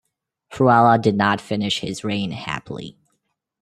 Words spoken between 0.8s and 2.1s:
did not finish his